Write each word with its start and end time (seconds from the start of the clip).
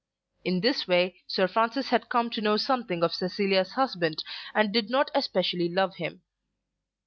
In 0.43 0.61
this 0.61 0.87
way 0.87 1.21
Sir 1.27 1.47
Francis 1.47 1.89
had 1.89 2.09
come 2.09 2.31
to 2.31 2.41
know 2.41 2.57
something 2.57 3.03
of 3.03 3.13
Cecilia's 3.13 3.73
husband, 3.73 4.23
and 4.55 4.73
did 4.73 4.89
not 4.89 5.11
especially 5.13 5.69
love 5.69 5.97
him. 5.97 6.23